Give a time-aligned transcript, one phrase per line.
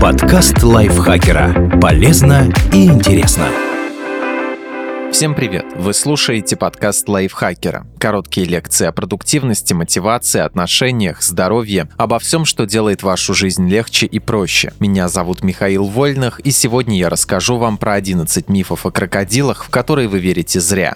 [0.00, 1.78] Подкаст лайфхакера.
[1.80, 3.46] Полезно и интересно.
[5.10, 5.64] Всем привет!
[5.74, 7.86] Вы слушаете подкаст лайфхакера.
[7.98, 14.18] Короткие лекции о продуктивности, мотивации, отношениях, здоровье, обо всем, что делает вашу жизнь легче и
[14.18, 14.74] проще.
[14.80, 19.70] Меня зовут Михаил Вольных, и сегодня я расскажу вам про 11 мифов о крокодилах, в
[19.70, 20.94] которые вы верите зря.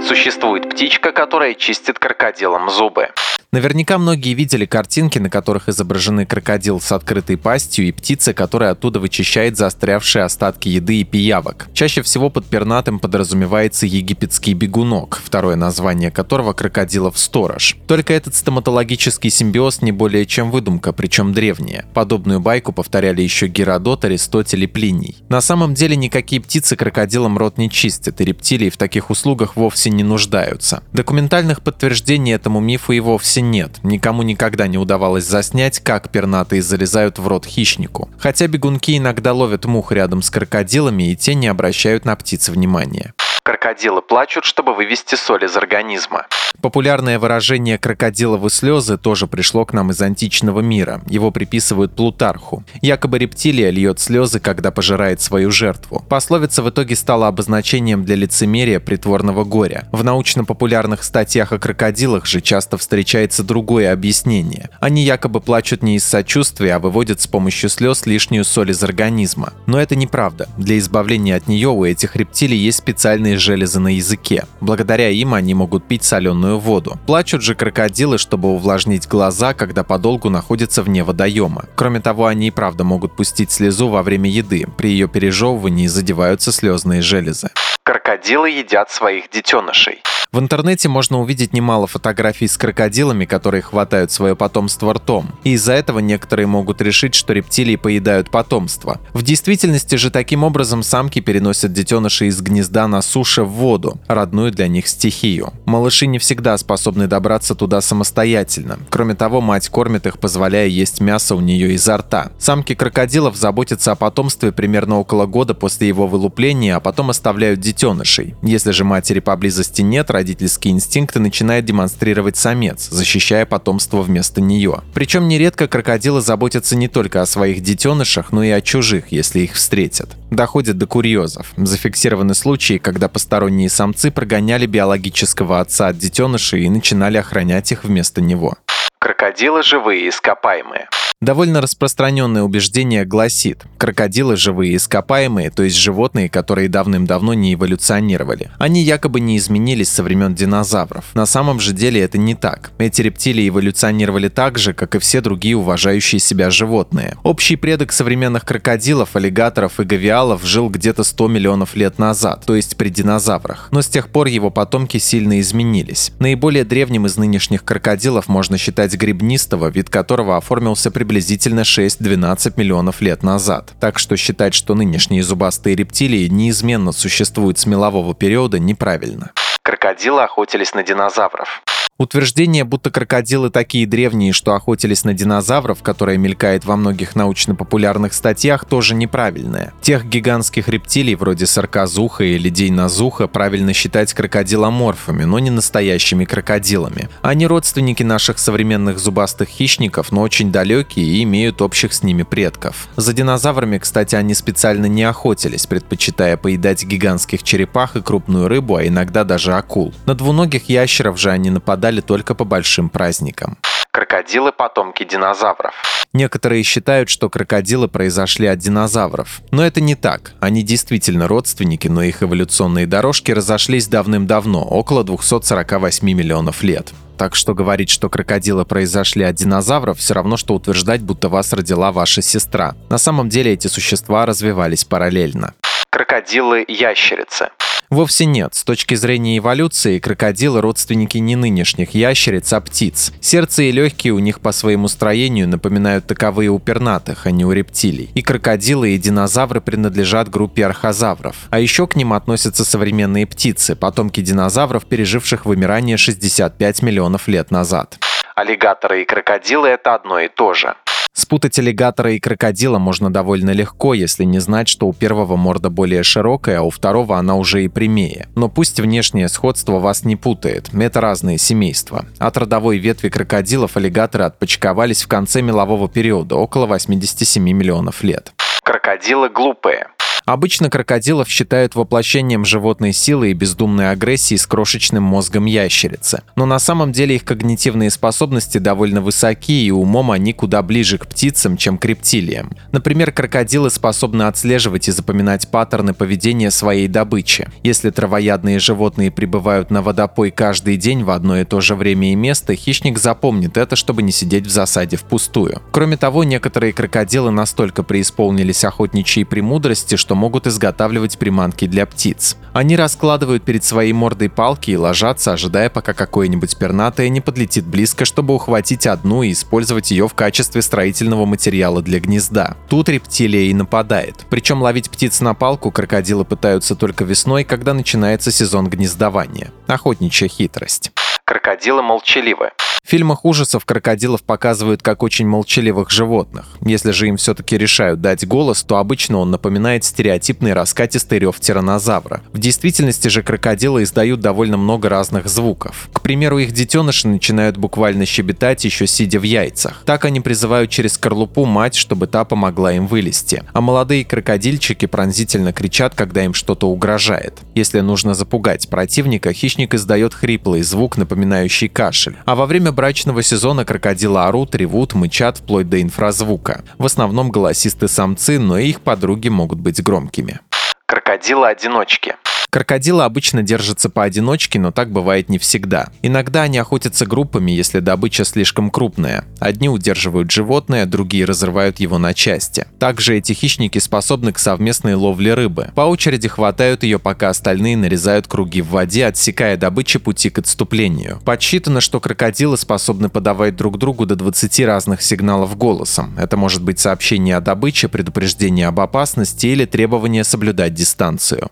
[0.00, 3.08] Существует птичка, которая чистит крокодилам зубы.
[3.54, 8.98] Наверняка многие видели картинки, на которых изображены крокодил с открытой пастью и птица, которая оттуда
[8.98, 11.68] вычищает застрявшие остатки еды и пиявок.
[11.74, 17.76] Чаще всего под пернатым подразумевается египетский бегунок, второе название которого крокодилов сторож.
[17.86, 21.84] Только этот стоматологический симбиоз не более чем выдумка, причем древняя.
[21.92, 25.18] Подобную байку повторяли еще Геродот, Аристотель и Плиний.
[25.28, 29.90] На самом деле никакие птицы крокодилам рот не чистят, и рептилии в таких услугах вовсе
[29.90, 30.82] не нуждаются.
[30.94, 37.18] Документальных подтверждений этому мифу и вовсе нет, никому никогда не удавалось заснять, как пернатые залезают
[37.18, 38.08] в рот хищнику.
[38.18, 43.12] Хотя бегунки иногда ловят мух рядом с крокодилами, и те не обращают на птиц внимания.
[43.44, 46.26] Крокодилы плачут, чтобы вывести соль из организма.
[46.60, 51.02] Популярное выражение «крокодиловы слезы» тоже пришло к нам из античного мира.
[51.08, 52.62] Его приписывают Плутарху.
[52.82, 56.04] Якобы рептилия льет слезы, когда пожирает свою жертву.
[56.08, 59.88] Пословица в итоге стала обозначением для лицемерия притворного горя.
[59.90, 64.70] В научно-популярных статьях о крокодилах же часто встречается другое объяснение.
[64.78, 69.52] Они якобы плачут не из сочувствия, а выводят с помощью слез лишнюю соль из организма.
[69.66, 70.48] Но это неправда.
[70.58, 74.46] Для избавления от нее у этих рептилий есть специальные железы на языке.
[74.60, 76.98] Благодаря им они могут пить соленую воду.
[77.06, 81.66] Плачут же крокодилы, чтобы увлажнить глаза, когда подолгу находятся вне водоема.
[81.74, 84.66] Кроме того, они и правда могут пустить слезу во время еды.
[84.76, 87.50] При ее пережевывании задеваются слезные железы.
[87.84, 90.02] Крокодилы едят своих детенышей.
[90.34, 95.26] В интернете можно увидеть немало фотографий с крокодилами, которые хватают свое потомство ртом.
[95.44, 98.98] И из-за этого некоторые могут решить, что рептилии поедают потомство.
[99.12, 104.52] В действительности же таким образом самки переносят детенышей из гнезда на суше в воду, родную
[104.52, 105.52] для них стихию.
[105.66, 108.78] Малыши не всегда способны добраться туда самостоятельно.
[108.88, 112.32] Кроме того, мать кормит их, позволяя есть мясо у нее изо рта.
[112.38, 118.34] Самки крокодилов заботятся о потомстве примерно около года после его вылупления, а потом оставляют детенышей.
[118.40, 124.82] Если же матери поблизости нет, родительские инстинкты начинает демонстрировать самец, защищая потомство вместо нее.
[124.94, 129.54] Причем нередко крокодилы заботятся не только о своих детенышах, но и о чужих, если их
[129.54, 130.10] встретят.
[130.30, 131.52] Доходит до курьезов.
[131.56, 138.20] Зафиксированы случаи, когда посторонние самцы прогоняли биологического отца от детенышей и начинали охранять их вместо
[138.20, 138.54] него.
[139.00, 140.88] Крокодилы живые ископаемые.
[141.22, 148.50] Довольно распространенное убеждение гласит, крокодилы живые ископаемые, то есть животные, которые давным-давно не эволюционировали.
[148.58, 151.04] Они якобы не изменились со времен динозавров.
[151.14, 152.72] На самом же деле это не так.
[152.78, 157.16] Эти рептилии эволюционировали так же, как и все другие уважающие себя животные.
[157.22, 162.76] Общий предок современных крокодилов, аллигаторов и гавиалов жил где-то 100 миллионов лет назад, то есть
[162.76, 163.68] при динозаврах.
[163.70, 166.10] Но с тех пор его потомки сильно изменились.
[166.18, 173.02] Наиболее древним из нынешних крокодилов можно считать грибнистого, вид которого оформился приблизительно приблизительно 6-12 миллионов
[173.02, 173.74] лет назад.
[173.78, 179.32] Так что считать, что нынешние зубастые рептилии неизменно существуют с мелового периода, неправильно.
[179.62, 181.62] Крокодилы охотились на динозавров.
[181.98, 188.64] Утверждение, будто крокодилы такие древние, что охотились на динозавров, которое мелькает во многих научно-популярных статьях,
[188.64, 189.72] тоже неправильное.
[189.82, 197.08] Тех гигантских рептилий, вроде сарказуха или дейнозуха, правильно считать крокодиломорфами, но не настоящими крокодилами.
[197.20, 202.88] Они родственники наших современных зубастых хищников, но очень далекие и имеют общих с ними предков.
[202.96, 208.86] За динозаврами, кстати, они специально не охотились, предпочитая поедать гигантских черепах и крупную рыбу, а
[208.86, 209.94] иногда даже акул.
[210.06, 213.58] На двуногих ящеров же они нападали исчезали только по большим праздникам.
[213.90, 215.74] Крокодилы– потомки динозавров.
[216.14, 219.40] Некоторые считают, что крокодилы произошли от динозавров.
[219.50, 220.32] Но это не так.
[220.40, 226.92] Они действительно родственники, но их эволюционные дорожки разошлись давным-давно, около 248 миллионов лет.
[227.18, 231.92] Так что говорить, что крокодилы произошли от динозавров, все равно, что утверждать, будто вас родила
[231.92, 232.74] ваша сестра.
[232.88, 235.54] На самом деле эти существа развивались параллельно.
[235.90, 237.50] Крокодилы-ящерицы.
[237.92, 238.54] Вовсе нет.
[238.54, 243.12] С точки зрения эволюции, крокодилы– родственники не нынешних ящериц, а птиц.
[243.20, 247.52] Сердце и легкие у них по своему строению напоминают таковые у пернатых, а не у
[247.52, 248.10] рептилий.
[248.14, 251.36] И крокодилы и динозавры принадлежат группе архозавров.
[251.50, 257.98] А еще к ним относятся современные птицы, потомки динозавров, переживших вымирание 65 миллионов лет назад.
[258.34, 260.74] Аллигаторы и крокодилы– это одно и то же.
[261.14, 266.02] Спутать аллигатора и крокодила можно довольно легко, если не знать, что у первого морда более
[266.02, 268.28] широкая, а у второго она уже и прямее.
[268.34, 272.06] Но пусть внешнее сходство вас не путает, это разные семейства.
[272.18, 278.32] От родовой ветви крокодилов аллигаторы отпочковались в конце мелового периода, около 87 миллионов лет.
[278.64, 279.88] Крокодилы глупые.
[280.24, 286.22] Обычно крокодилов считают воплощением животной силы и бездумной агрессии с крошечным мозгом ящерицы.
[286.36, 291.06] Но на самом деле их когнитивные способности довольно высоки, и умом они куда ближе к
[291.06, 292.52] птицам, чем к рептилиям.
[292.70, 297.48] Например, крокодилы способны отслеживать и запоминать паттерны поведения своей добычи.
[297.62, 302.14] Если травоядные животные прибывают на водопой каждый день в одно и то же время и
[302.14, 305.60] место, хищник запомнит это, чтобы не сидеть в засаде впустую.
[305.72, 312.36] Кроме того, некоторые крокодилы настолько преисполнились охотничьей премудрости, что что могут изготавливать приманки для птиц.
[312.52, 318.04] Они раскладывают перед своей мордой палки и ложатся, ожидая, пока какое-нибудь пернатое не подлетит близко,
[318.04, 322.58] чтобы ухватить одну и использовать ее в качестве строительного материала для гнезда.
[322.68, 324.26] Тут рептилия и нападает.
[324.28, 329.50] Причем ловить птиц на палку крокодилы пытаются только весной, когда начинается сезон гнездования.
[329.66, 330.92] Охотничья хитрость.
[331.24, 332.50] Крокодилы молчаливы.
[332.84, 336.46] В фильмах ужасов крокодилов показывают как очень молчаливых животных.
[336.60, 342.22] Если же им все-таки решают дать голос, то обычно он напоминает стереотипный раскатистый рев тиранозавра.
[342.32, 345.88] В действительности же крокодилы издают довольно много разных звуков.
[345.92, 349.84] К примеру, их детеныши начинают буквально щебетать еще сидя в яйцах.
[349.86, 353.44] Так они призывают через скорлупу мать, чтобы та помогла им вылезти.
[353.52, 357.38] А молодые крокодильчики пронзительно кричат, когда им что-то угрожает.
[357.54, 362.16] Если нужно запугать противника, хищник издает хриплый звук, напоминающий кашель.
[362.24, 366.64] А во время брачного сезона крокодилы орут, ревут, мычат вплоть до инфразвука.
[366.78, 370.40] В основном голосисты самцы, но их подруги могут быть громкими.
[370.86, 372.16] Крокодилы-одиночки.
[372.52, 375.88] Крокодилы обычно держатся поодиночке, но так бывает не всегда.
[376.02, 379.24] Иногда они охотятся группами, если добыча слишком крупная.
[379.40, 382.66] Одни удерживают животное, другие разрывают его на части.
[382.78, 385.70] Также эти хищники способны к совместной ловле рыбы.
[385.74, 391.22] По очереди хватают ее, пока остальные нарезают круги в воде, отсекая добычи пути к отступлению.
[391.24, 396.14] Подсчитано, что крокодилы способны подавать друг другу до 20 разных сигналов голосом.
[396.18, 401.48] Это может быть сообщение о добыче, предупреждение об опасности или требование соблюдать дистанцию.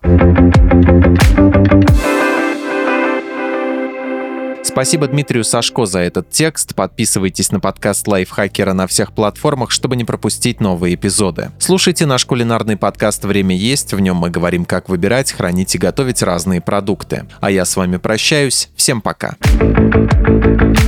[4.81, 6.73] Спасибо Дмитрию Сашко за этот текст.
[6.73, 11.51] Подписывайтесь на подкаст Лайфхакера на всех платформах, чтобы не пропустить новые эпизоды.
[11.59, 13.93] Слушайте наш кулинарный подкаст «Время есть».
[13.93, 17.27] В нем мы говорим, как выбирать, хранить и готовить разные продукты.
[17.41, 18.69] А я с вами прощаюсь.
[18.75, 19.35] Всем пока.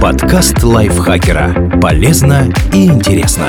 [0.01, 1.79] Подкаст Лайфхакера.
[1.79, 3.47] Полезно и интересно.